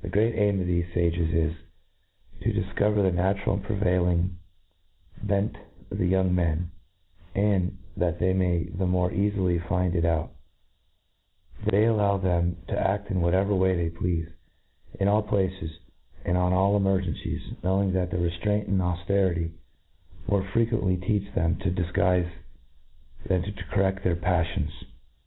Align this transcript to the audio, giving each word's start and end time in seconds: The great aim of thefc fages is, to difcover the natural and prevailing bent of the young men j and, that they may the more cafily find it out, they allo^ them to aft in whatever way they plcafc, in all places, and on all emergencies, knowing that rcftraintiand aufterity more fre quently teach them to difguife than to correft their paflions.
The 0.00 0.08
great 0.08 0.34
aim 0.34 0.62
of 0.62 0.66
thefc 0.66 0.92
fages 0.94 1.30
is, 1.34 1.52
to 2.40 2.50
difcover 2.54 3.02
the 3.02 3.12
natural 3.12 3.56
and 3.56 3.62
prevailing 3.62 4.38
bent 5.22 5.58
of 5.90 5.98
the 5.98 6.06
young 6.06 6.34
men 6.34 6.70
j 7.34 7.42
and, 7.54 7.76
that 7.94 8.18
they 8.18 8.32
may 8.32 8.62
the 8.62 8.86
more 8.86 9.10
cafily 9.10 9.58
find 9.68 9.94
it 9.94 10.06
out, 10.06 10.32
they 11.66 11.82
allo^ 11.82 12.18
them 12.22 12.56
to 12.68 12.80
aft 12.80 13.10
in 13.10 13.20
whatever 13.20 13.54
way 13.54 13.76
they 13.76 13.90
plcafc, 13.94 14.32
in 14.98 15.06
all 15.06 15.20
places, 15.22 15.78
and 16.24 16.38
on 16.38 16.54
all 16.54 16.74
emergencies, 16.74 17.52
knowing 17.62 17.92
that 17.92 18.08
rcftraintiand 18.08 18.70
aufterity 18.80 19.50
more 20.26 20.44
fre 20.44 20.60
quently 20.60 20.98
teach 21.06 21.30
them 21.34 21.56
to 21.56 21.70
difguife 21.70 22.30
than 23.26 23.42
to 23.42 23.52
correft 23.52 24.02
their 24.02 24.16
paflions. 24.16 24.70